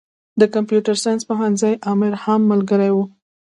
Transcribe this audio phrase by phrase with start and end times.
[0.39, 2.97] د کمپيوټر ساينس پوهنځي امر هم ملګری و.